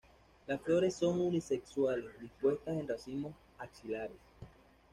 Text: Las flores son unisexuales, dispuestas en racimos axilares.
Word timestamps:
Las 0.47 0.59
flores 0.61 0.95
son 0.95 1.21
unisexuales, 1.21 2.19
dispuestas 2.19 2.75
en 2.75 2.87
racimos 2.87 3.35
axilares. 3.59 4.17